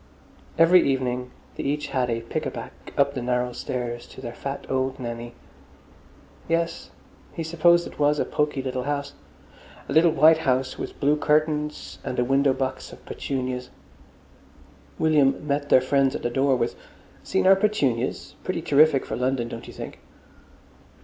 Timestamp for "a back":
2.47-2.71